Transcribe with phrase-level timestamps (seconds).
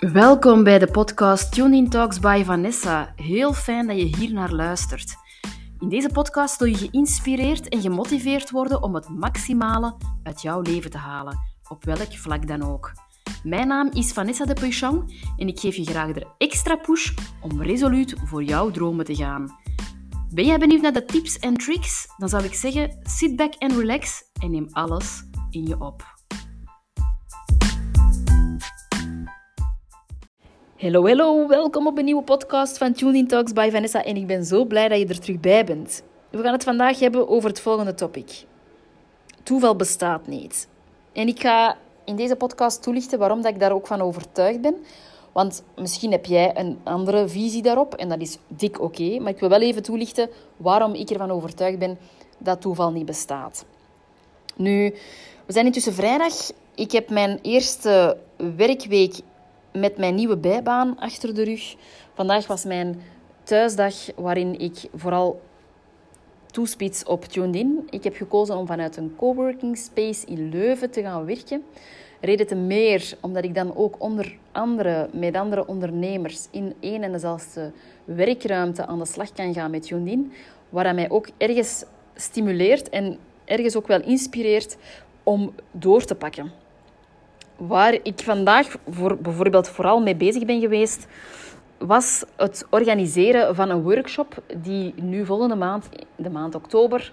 [0.00, 3.12] Welkom bij de podcast Tuning Talks by Vanessa.
[3.16, 5.14] Heel fijn dat je hier naar luistert.
[5.78, 10.90] In deze podcast wil je geïnspireerd en gemotiveerd worden om het maximale uit jouw leven
[10.90, 12.92] te halen, op welk vlak dan ook.
[13.42, 17.62] Mijn naam is Vanessa de Puychon en ik geef je graag de extra push om
[17.62, 19.58] resoluut voor jouw dromen te gaan.
[20.30, 22.06] Ben jij benieuwd naar de tips en tricks?
[22.16, 26.19] Dan zou ik zeggen, sit back and relax en neem alles in je op.
[30.80, 34.44] Hallo, hallo, welkom op een nieuwe podcast van Tuning Talks by Vanessa en ik ben
[34.44, 36.02] zo blij dat je er terug bij bent.
[36.30, 38.44] We gaan het vandaag hebben over het volgende topic.
[39.42, 40.68] Toeval bestaat niet.
[41.12, 44.74] En ik ga in deze podcast toelichten waarom dat ik daar ook van overtuigd ben.
[45.32, 49.18] Want misschien heb jij een andere visie daarop en dat is dik oké.
[49.18, 51.98] maar ik wil wel even toelichten waarom ik ervan overtuigd ben
[52.38, 53.64] dat toeval niet bestaat.
[54.56, 54.94] Nu,
[55.46, 56.34] we zijn intussen vrijdag.
[56.74, 58.16] Ik heb mijn eerste
[58.56, 59.14] werkweek
[59.72, 61.74] met mijn nieuwe bijbaan achter de rug.
[62.14, 63.02] Vandaag was mijn
[63.42, 65.40] thuisdag waarin ik vooral
[66.46, 67.86] toespits op TuneIn.
[67.90, 71.64] Ik heb gekozen om vanuit een coworking space in Leuven te gaan werken.
[72.20, 77.12] Reden te meer omdat ik dan ook onder andere, met andere ondernemers in één en
[77.12, 77.72] dezelfde
[78.04, 80.32] werkruimte aan de slag kan gaan met TuneIn.
[80.70, 81.84] Dat mij ook ergens
[82.14, 84.76] stimuleert en ergens ook wel inspireert
[85.22, 86.52] om door te pakken.
[87.66, 91.06] Waar ik vandaag voor, bijvoorbeeld vooral mee bezig ben geweest,
[91.78, 97.12] was het organiseren van een workshop die nu volgende maand, de maand oktober,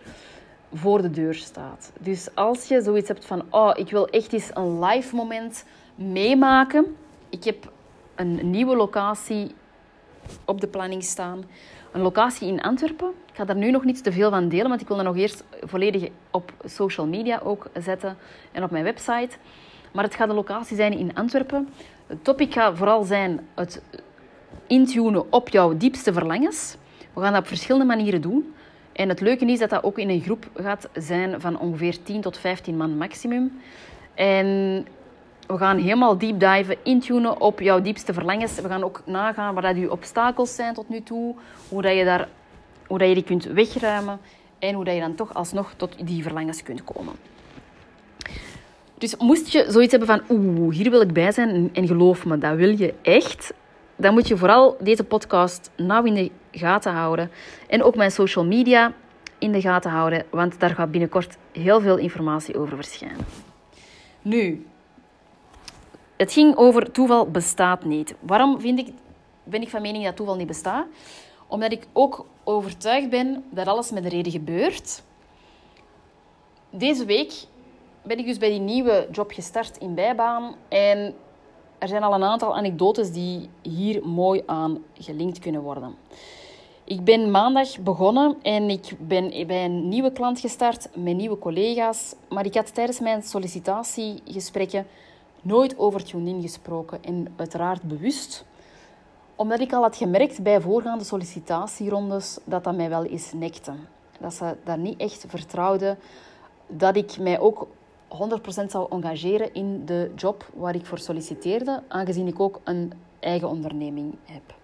[0.73, 1.91] voor de deur staat.
[1.99, 6.95] Dus als je zoiets hebt van, oh, ik wil echt eens een live moment meemaken.
[7.29, 7.71] Ik heb
[8.15, 9.55] een nieuwe locatie
[10.45, 11.43] op de planning staan.
[11.91, 13.09] Een locatie in Antwerpen.
[13.09, 15.17] Ik ga daar nu nog niet te veel van delen, want ik wil dat nog
[15.17, 18.17] eerst volledig op social media ook zetten
[18.51, 19.29] en op mijn website.
[19.97, 21.69] Maar het gaat een locatie zijn in Antwerpen.
[22.07, 23.81] Het topic gaat vooral zijn het
[24.67, 26.75] intunen op jouw diepste verlangens.
[27.13, 28.53] We gaan dat op verschillende manieren doen.
[28.91, 32.21] En het leuke is dat dat ook in een groep gaat zijn van ongeveer 10
[32.21, 33.61] tot 15 man maximum.
[34.13, 34.45] En
[35.47, 38.61] we gaan helemaal deep diven, intunen op jouw diepste verlangens.
[38.61, 41.35] We gaan ook nagaan waar dat je obstakels zijn tot nu toe.
[41.69, 42.27] Hoe, dat je, daar,
[42.87, 44.19] hoe dat je die kunt wegruimen.
[44.59, 47.13] En hoe dat je dan toch alsnog tot die verlangens kunt komen.
[48.97, 52.37] Dus moest je zoiets hebben van, oeh, hier wil ik bij zijn en geloof me,
[52.37, 53.53] dat wil je echt,
[53.95, 57.31] dan moet je vooral deze podcast nauw in de gaten houden.
[57.67, 58.93] En ook mijn social media
[59.37, 63.25] in de gaten houden, want daar gaat binnenkort heel veel informatie over verschijnen.
[64.21, 64.65] Nu,
[66.15, 68.15] het ging over toeval bestaat niet.
[68.19, 68.93] Waarom vind ik,
[69.43, 70.85] ben ik van mening dat toeval niet bestaat?
[71.47, 75.03] Omdat ik ook overtuigd ben dat alles met een reden gebeurt.
[76.69, 77.33] Deze week
[78.07, 80.55] ben ik dus bij die nieuwe job gestart in bijbaan.
[80.67, 81.15] En
[81.77, 85.95] er zijn al een aantal anekdotes die hier mooi aan gelinkt kunnen worden.
[86.83, 92.15] Ik ben maandag begonnen en ik ben bij een nieuwe klant gestart met nieuwe collega's.
[92.29, 94.87] Maar ik had tijdens mijn sollicitatiegesprekken
[95.41, 97.03] nooit over TuneIn gesproken.
[97.03, 98.45] En uiteraard bewust.
[99.35, 103.71] Omdat ik al had gemerkt bij voorgaande sollicitatierondes dat dat mij wel eens nekte.
[104.19, 105.97] Dat ze daar niet echt vertrouwden.
[106.67, 107.67] Dat ik mij ook
[108.09, 113.49] 100% zou engageren in de job waar ik voor solliciteerde, aangezien ik ook een eigen
[113.49, 114.55] onderneming heb.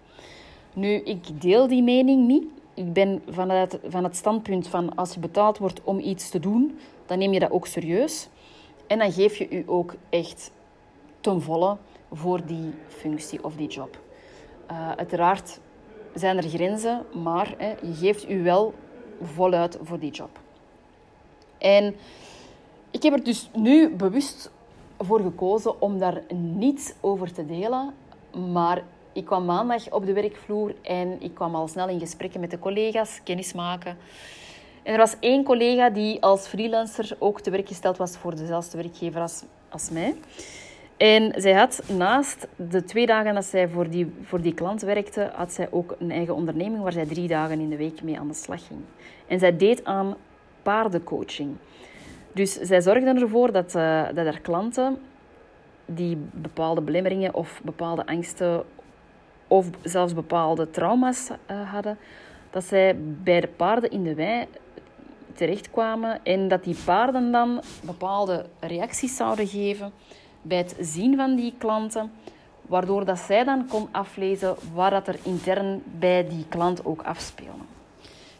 [0.72, 2.44] Nu, ik deel die mening niet.
[2.74, 6.78] Ik ben vanuit van het standpunt van als je betaald wordt om iets te doen,
[7.06, 8.28] dan neem je dat ook serieus.
[8.86, 10.50] En dan geef je u ook echt
[11.20, 11.76] ten volle
[12.12, 13.98] voor die functie of die job.
[14.70, 15.60] Uh, uiteraard
[16.14, 18.74] zijn er grenzen, maar hè, je geeft u wel
[19.22, 20.38] voluit voor die job.
[21.58, 21.94] En
[22.94, 24.50] ik heb er dus nu bewust
[24.98, 27.94] voor gekozen om daar niets over te delen.
[28.52, 28.82] Maar
[29.12, 32.58] ik kwam maandag op de werkvloer en ik kwam al snel in gesprekken met de
[32.58, 33.96] collega's, kennis maken.
[34.82, 38.76] En er was één collega die als freelancer ook te werk gesteld was voor dezelfde
[38.76, 40.14] werkgever als, als mij.
[40.96, 45.30] En zij had naast de twee dagen dat zij voor die, voor die klant werkte,
[45.34, 48.28] had zij ook een eigen onderneming waar zij drie dagen in de week mee aan
[48.28, 48.80] de slag ging.
[49.26, 50.16] En zij deed aan
[50.62, 51.56] paardencoaching.
[52.34, 54.98] Dus zij zorgden ervoor dat, uh, dat er klanten
[55.86, 58.64] die bepaalde belemmeringen of bepaalde angsten
[59.48, 61.98] of zelfs bepaalde trauma's uh, hadden,
[62.50, 64.46] dat zij bij de paarden in de wei
[65.32, 69.92] terechtkwamen en dat die paarden dan bepaalde reacties zouden geven
[70.42, 72.12] bij het zien van die klanten,
[72.62, 77.64] waardoor dat zij dan kon aflezen waar dat er intern bij die klant ook afspeelde.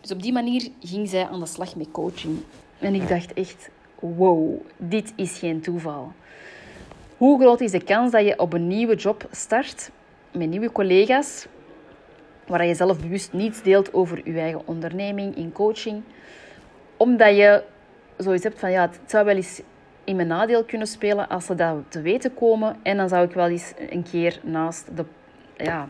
[0.00, 2.38] Dus op die manier ging zij aan de slag met coaching.
[2.78, 3.70] En ik dacht echt,
[4.16, 6.12] wow, dit is geen toeval.
[7.16, 9.90] Hoe groot is de kans dat je op een nieuwe job start
[10.32, 11.46] met nieuwe collega's,
[12.46, 16.02] waar je zelf bewust niets deelt over je eigen onderneming in coaching,
[16.96, 17.62] omdat je
[18.16, 19.62] zoiets hebt van ja, het zou wel eens
[20.04, 23.34] in mijn nadeel kunnen spelen als ze dat te weten komen en dan zou ik
[23.34, 25.04] wel eens een keer naast de,
[25.56, 25.88] ja,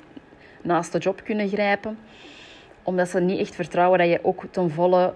[0.63, 1.99] naast de job kunnen grijpen,
[2.83, 5.15] omdat ze niet echt vertrouwen dat je ook ten volle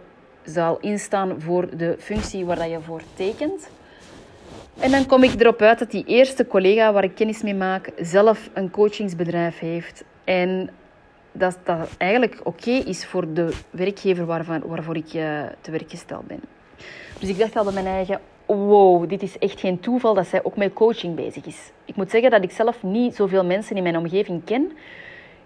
[0.48, 3.68] zal instaan voor de functie waar dat je voor tekent.
[4.78, 7.90] En dan kom ik erop uit dat die eerste collega waar ik kennis mee maak
[8.00, 10.04] zelf een coachingsbedrijf heeft.
[10.24, 10.70] En
[11.32, 16.26] dat dat eigenlijk oké is voor de werkgever waarvan, waarvoor ik uh, te werk gesteld
[16.26, 16.40] ben.
[17.20, 20.44] Dus ik dacht al bij mijn eigen, wow, dit is echt geen toeval dat zij
[20.44, 21.72] ook met coaching bezig is.
[21.84, 24.72] Ik moet zeggen dat ik zelf niet zoveel mensen in mijn omgeving ken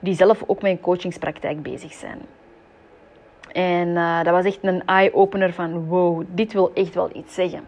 [0.00, 2.18] die zelf ook met een coachingspraktijk bezig zijn.
[3.52, 7.66] En uh, dat was echt een eye-opener van wow, dit wil echt wel iets zeggen.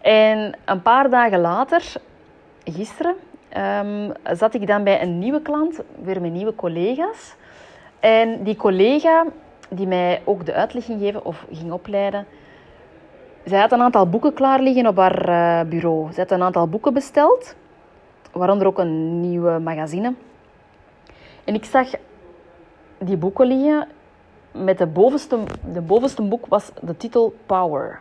[0.00, 1.92] En een paar dagen later,
[2.64, 3.14] gisteren,
[3.56, 7.34] um, zat ik dan bij een nieuwe klant, weer met nieuwe collega's.
[8.00, 9.24] En die collega
[9.68, 12.26] die mij ook de uitleg ging geven of ging opleiden,
[13.44, 16.12] zij had een aantal boeken klaar liggen op haar uh, bureau.
[16.12, 17.54] Ze had een aantal boeken besteld,
[18.32, 20.14] waaronder ook een nieuwe magazine.
[21.44, 21.88] En ik zag
[22.98, 23.88] die boeken liggen
[24.52, 25.38] met de bovenste,
[25.72, 28.00] de bovenste boek was de titel Power.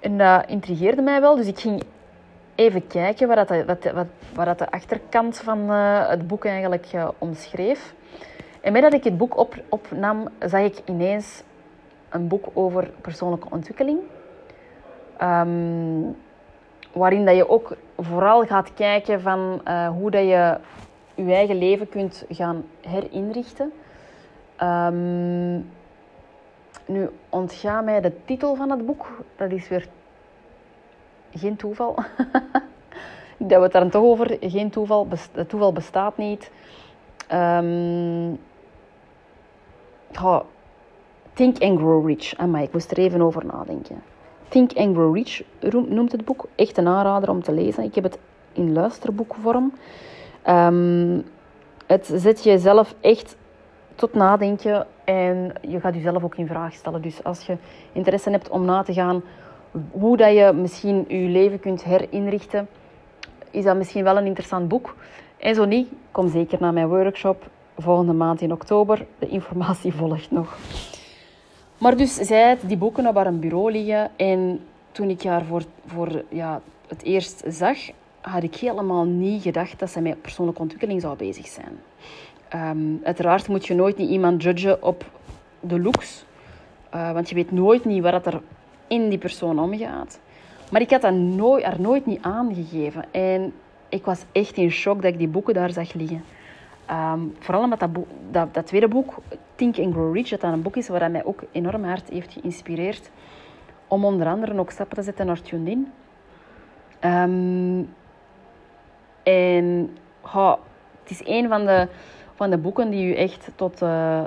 [0.00, 1.82] En dat intrigeerde mij wel, dus ik ging
[2.54, 7.08] even kijken waar, dat, wat, wat, dat de achterkant van uh, het boek eigenlijk uh,
[7.18, 7.94] omschreef.
[8.60, 11.42] En met dat ik het boek op, opnam, zag ik ineens
[12.08, 13.98] een boek over persoonlijke ontwikkeling.
[15.22, 16.16] Um,
[16.92, 20.58] waarin dat je ook vooral gaat kijken van uh, hoe dat je
[21.14, 23.72] je eigen leven kunt gaan herinrichten.
[24.62, 25.70] Um,
[26.86, 29.06] nu ontga mij de titel van het boek.
[29.36, 29.88] Dat is weer
[31.34, 31.94] geen toeval.
[33.38, 34.36] dat we het daar toch over.
[34.40, 35.08] Geen toeval.
[35.32, 36.50] Het toeval bestaat niet.
[37.32, 38.38] Um,
[41.32, 42.36] Think and Grow Rich.
[42.36, 44.02] Amai, ik moest er even over nadenken.
[44.48, 45.42] Think and Grow Rich
[45.88, 46.46] noemt het boek.
[46.54, 47.84] Echt een aanrader om te lezen.
[47.84, 48.18] Ik heb het
[48.52, 49.72] in luisterboekvorm.
[50.48, 51.24] Um,
[51.86, 53.36] het zet jezelf echt
[53.94, 57.02] tot nadenken en je gaat jezelf ook in vraag stellen.
[57.02, 57.56] Dus als je
[57.92, 59.22] interesse hebt om na te gaan
[59.90, 62.68] hoe dat je misschien je leven kunt herinrichten,
[63.50, 64.96] is dat misschien wel een interessant boek.
[65.36, 69.06] En zo niet, kom zeker naar mijn workshop volgende maand in oktober.
[69.18, 70.56] De informatie volgt nog.
[71.78, 74.60] Maar dus zij had die boeken op haar bureau liggen en
[74.92, 77.78] toen ik haar voor, voor ja, het eerst zag,
[78.20, 81.78] had ik helemaal niet gedacht dat ze met persoonlijke ontwikkeling zou bezig zijn.
[82.54, 85.04] Um, uiteraard moet je nooit niet iemand judgen op
[85.60, 86.24] de looks.
[86.94, 88.40] Uh, want je weet nooit niet wat er
[88.86, 90.20] in die persoon omgaat.
[90.70, 93.04] Maar ik had dat nooit, er nooit niet aangegeven.
[93.10, 93.52] En
[93.88, 96.24] ik was echt in shock dat ik die boeken daar zag liggen.
[96.90, 97.90] Um, vooral omdat dat,
[98.30, 99.14] dat, dat, tweede boek,
[99.54, 103.10] Think and Grow Rich, dat, een boek is waar mij ook enorm hard heeft geïnspireerd.
[103.88, 105.84] Om onder andere ook stappen te zetten naar Tune
[107.04, 107.94] Um,
[109.22, 109.96] en
[111.02, 111.88] het is een van de
[112.34, 114.20] van de boeken die u echt tot, uh,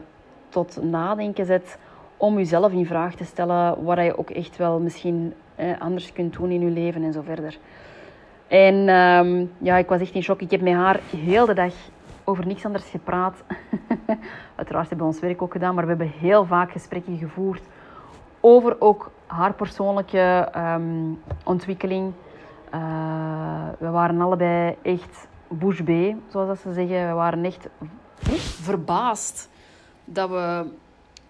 [0.49, 1.77] tot nadenken zet
[2.17, 6.33] om uzelf in vraag te stellen wat je ook echt wel misschien eh, anders kunt
[6.33, 7.57] doen in uw leven en zo verder.
[8.47, 10.41] En um, ja, ik was echt in shock.
[10.41, 11.73] Ik heb met haar heel de dag
[12.23, 13.43] over niks anders gepraat.
[14.55, 17.61] Uiteraard hebben we ons werk ook gedaan, maar we hebben heel vaak gesprekken gevoerd
[18.39, 22.13] over ook haar persoonlijke um, ontwikkeling.
[22.73, 22.81] Uh,
[23.77, 25.89] we waren allebei echt bush B,
[26.31, 27.07] zoals dat ze zeggen.
[27.07, 27.67] We waren echt
[28.61, 29.49] verbaasd
[30.05, 30.65] dat we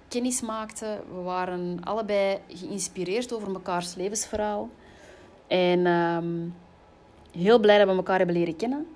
[0.08, 1.00] kennis maakten.
[1.16, 4.70] We waren allebei geïnspireerd over mekaars levensverhaal.
[5.48, 6.56] En um,
[7.32, 8.88] heel blij dat we elkaar hebben leren kennen.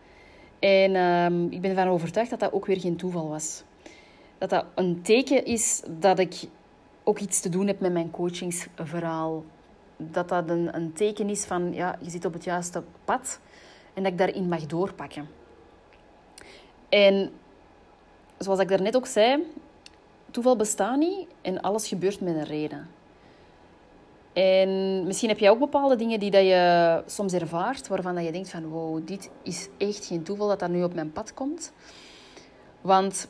[0.60, 3.64] En um, ik ben ervan overtuigd dat dat ook weer geen toeval was.
[4.38, 6.44] Dat dat een teken is dat ik
[7.04, 9.44] ook iets te doen heb met mijn coachingsverhaal.
[9.98, 13.40] Dat dat een, een teken is van, ja, je zit op het juiste pad.
[13.94, 15.30] En dat ik daarin mag doorpakken.
[16.90, 17.32] En
[18.38, 19.44] zoals ik daarnet ook zei,
[20.32, 22.90] toeval bestaat niet en alles gebeurt met een reden.
[24.34, 28.32] En misschien heb jij ook bepaalde dingen die dat je soms ervaart, waarvan dat je
[28.32, 31.74] denkt van wow, dit is echt geen toeval dat dat nu op mijn pad komt.
[32.82, 33.28] Want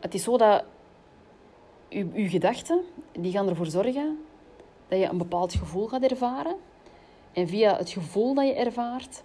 [0.00, 0.64] het is zo dat
[1.88, 2.80] je, je gedachten,
[3.12, 4.18] die gaan ervoor zorgen
[4.88, 6.56] dat je een bepaald gevoel gaat ervaren.
[7.32, 9.22] En via het gevoel dat je ervaart,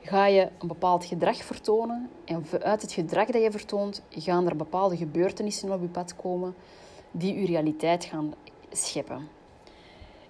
[0.00, 2.10] ga je een bepaald gedrag vertonen.
[2.24, 6.54] En uit het gedrag dat je vertoont, gaan er bepaalde gebeurtenissen op je pad komen
[7.10, 8.34] die je realiteit gaan
[8.70, 9.28] scheppen.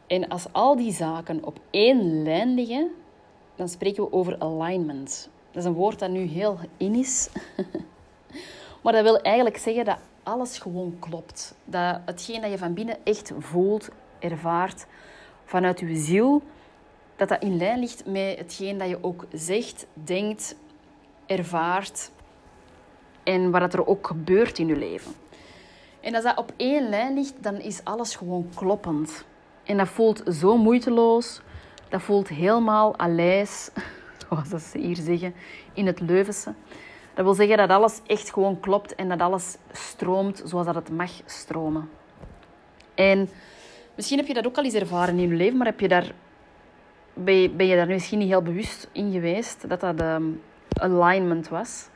[0.07, 2.91] En als al die zaken op één lijn liggen,
[3.55, 5.31] dan spreken we over alignment.
[5.51, 7.29] Dat is een woord dat nu heel in is.
[8.83, 11.55] maar dat wil eigenlijk zeggen dat alles gewoon klopt.
[11.65, 13.89] Dat hetgeen dat je van binnen echt voelt,
[14.19, 14.87] ervaart,
[15.45, 16.43] vanuit je ziel,
[17.17, 20.57] dat dat in lijn ligt met hetgeen dat je ook zegt, denkt,
[21.27, 22.11] ervaart
[23.23, 25.13] en wat er ook gebeurt in je leven.
[26.01, 29.25] En als dat op één lijn ligt, dan is alles gewoon kloppend.
[29.65, 31.41] En dat voelt zo moeiteloos.
[31.89, 33.71] Dat voelt helemaal alijs,
[34.29, 35.35] zoals ze hier zeggen,
[35.73, 36.55] in het Leuvense.
[37.15, 40.91] Dat wil zeggen dat alles echt gewoon klopt en dat alles stroomt zoals dat het
[40.91, 41.89] mag stromen.
[42.95, 43.29] En
[43.95, 46.13] misschien heb je dat ook al eens ervaren in je leven, maar heb je daar,
[47.15, 50.41] ben, je, je daar misschien niet heel bewust in geweest dat dat um,
[50.73, 51.89] alignment was.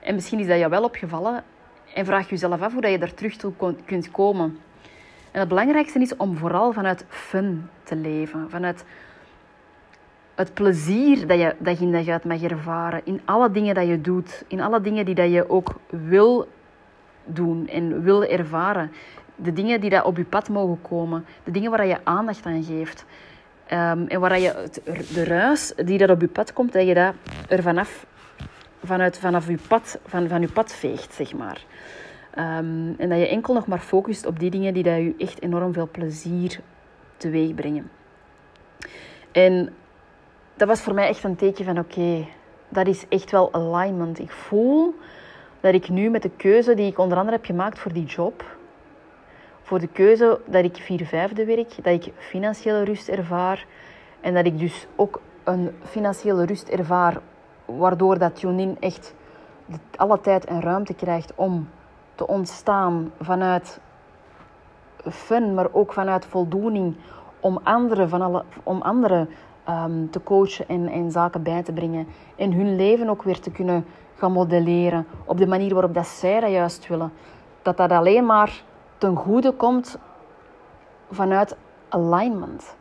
[0.00, 1.44] En misschien is dat jou wel opgevallen
[1.94, 3.52] en vraag jezelf af hoe dat je daar terug toe
[3.84, 4.58] kunt komen.
[5.30, 8.50] En het belangrijkste is om vooral vanuit fun te leven.
[8.50, 8.84] Vanuit
[10.34, 13.00] het plezier dat je dag in dag uit mag ervaren.
[13.04, 14.44] In alle dingen dat je doet.
[14.48, 16.48] In alle dingen die dat je ook wil
[17.24, 18.92] doen en wil ervaren.
[19.36, 21.24] De dingen die dat op je pad mogen komen.
[21.44, 23.04] De dingen waar je aandacht aan geeft.
[23.72, 24.68] Um, en waar je
[25.14, 27.14] de ruis die dat op je pad komt, dat je dat
[27.48, 28.06] er vanaf,
[28.84, 31.64] vanuit, vanaf je pad, van, van je pad veegt, zeg maar.
[32.38, 35.42] Um, en dat je enkel nog maar focust op die dingen die dat je echt
[35.42, 36.60] enorm veel plezier
[37.16, 37.90] teweeg brengen.
[39.32, 39.74] En
[40.56, 42.26] dat was voor mij echt een teken van oké,
[42.68, 44.18] dat is echt wel alignment.
[44.18, 44.94] Ik voel
[45.60, 48.56] dat ik nu met de keuze die ik onder andere heb gemaakt voor die job,
[49.64, 53.66] voor de keuze dat ik vier vijfde werk, dat ik financiële rust ervaar
[54.20, 57.20] en dat ik dus ook een financiële rust ervaar,
[57.64, 59.14] waardoor dat TuneIn echt
[59.96, 61.68] alle tijd en ruimte krijgt om
[62.14, 63.80] te ontstaan vanuit
[65.10, 66.96] fun, maar ook vanuit voldoening
[67.40, 69.28] om anderen, van alle, om anderen
[69.68, 72.06] um, te coachen en, en zaken bij te brengen.
[72.36, 76.40] En hun leven ook weer te kunnen gaan modelleren op de manier waarop dat zij
[76.40, 77.12] dat juist willen.
[77.62, 78.62] Dat dat alleen maar
[79.04, 79.98] ten goede komt
[81.10, 81.56] vanuit
[81.88, 82.76] alignment.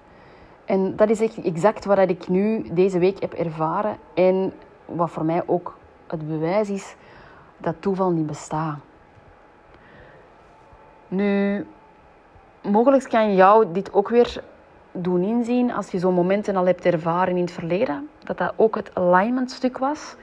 [0.65, 3.97] En dat is echt exact wat ik nu deze week heb ervaren.
[4.13, 4.53] En
[4.85, 5.77] wat voor mij ook
[6.07, 6.95] het bewijs is
[7.57, 8.77] dat toeval niet bestaat.
[11.07, 11.65] Nu,
[12.61, 14.43] mogelijk kan jou dit ook weer
[14.91, 18.75] doen inzien als je zo'n momenten al hebt ervaren in het verleden, dat dat ook
[18.75, 20.15] het alignment stuk was.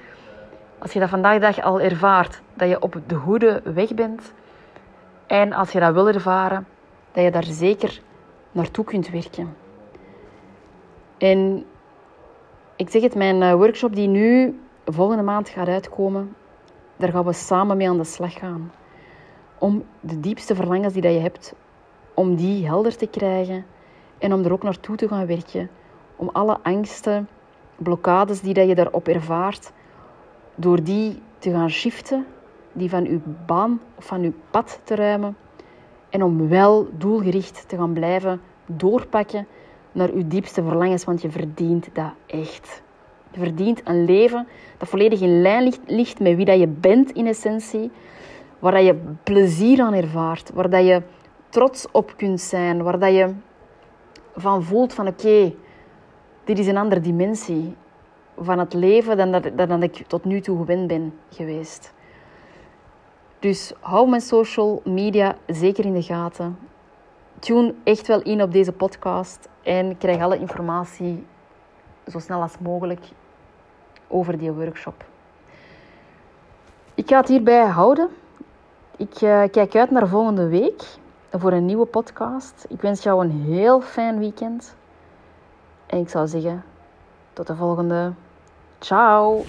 [0.78, 4.32] Als je dat vandaag dag al ervaart, dat je op de goede weg bent.
[5.30, 6.66] En als je dat wil ervaren,
[7.12, 8.00] dat je daar zeker
[8.52, 9.56] naartoe kunt werken.
[11.18, 11.64] En
[12.76, 16.36] ik zeg het, mijn eh, workshop die nu volgende maand gaat uitkomen,
[16.96, 18.72] daar gaan we samen mee aan de slag gaan.
[19.58, 21.54] Om de diepste verlangens die dat je hebt,
[22.14, 23.64] om die helder te krijgen
[24.18, 25.70] en om er ook naartoe te gaan werken.
[26.16, 27.28] Om alle angsten,
[27.76, 29.72] blokkades die dat je daarop ervaart,
[30.54, 32.26] door die te gaan shiften,
[32.72, 35.36] die van je baan of van je pad te ruimen.
[36.08, 39.46] En om wel doelgericht te gaan blijven doorpakken
[39.92, 42.82] naar je diepste verlangens, want je verdient dat echt.
[43.30, 44.46] Je verdient een leven
[44.78, 47.90] dat volledig in lijn ligt, met wie dat je bent in essentie,
[48.58, 51.02] waar dat je plezier aan ervaart, waar dat je
[51.48, 53.34] trots op kunt zijn, waar dat je
[54.34, 55.54] van voelt van oké,
[56.44, 57.74] dit is een andere dimensie
[58.38, 61.92] van het leven dan dat, dan ik tot nu toe gewend ben geweest.
[63.40, 66.58] Dus hou mijn social media zeker in de gaten.
[67.38, 71.26] Tune echt wel in op deze podcast en krijg alle informatie
[72.06, 73.00] zo snel als mogelijk
[74.08, 75.04] over die workshop.
[76.94, 78.08] Ik ga het hierbij houden.
[78.96, 80.82] Ik uh, kijk uit naar volgende week
[81.32, 82.66] voor een nieuwe podcast.
[82.68, 84.74] Ik wens jou een heel fijn weekend.
[85.86, 86.64] En ik zou zeggen,
[87.32, 88.12] tot de volgende.
[88.78, 89.44] Ciao!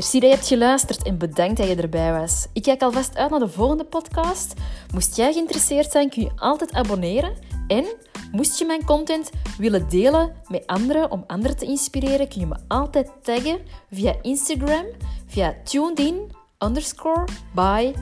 [0.00, 2.46] Merci dat je hebt geluisterd en bedankt dat je erbij was.
[2.52, 4.54] Ik kijk alvast uit naar de volgende podcast.
[4.92, 7.32] Moest jij geïnteresseerd zijn, kun je altijd abonneren.
[7.66, 7.84] En
[8.32, 12.56] moest je mijn content willen delen met anderen om anderen te inspireren, kun je me
[12.68, 13.58] altijd taggen
[13.90, 14.84] via Instagram,
[15.26, 17.92] via tunedin underscore by.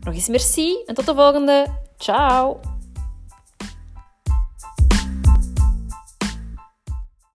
[0.00, 1.66] Nog eens merci en tot de volgende.
[1.96, 2.79] Ciao!